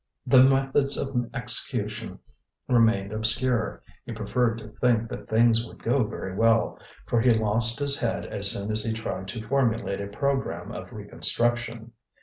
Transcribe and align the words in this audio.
The 0.25 0.41
methods 0.43 0.97
of 0.97 1.29
execution 1.31 2.17
remained 2.67 3.13
obscure; 3.13 3.83
he 4.03 4.13
preferred 4.13 4.57
to 4.57 4.69
think 4.81 5.09
that 5.09 5.29
things 5.29 5.63
would 5.67 5.83
go 5.83 6.03
very 6.03 6.33
well, 6.33 6.79
for 7.05 7.21
he 7.21 7.29
lost 7.29 7.77
his 7.77 7.99
head 7.99 8.25
as 8.25 8.49
soon 8.49 8.71
as 8.71 8.83
he 8.83 8.93
tried 8.93 9.27
to 9.27 9.47
formulate 9.47 10.01
a 10.01 10.07
programme 10.07 10.71
of 10.71 10.91
reconstruction. 10.91 11.91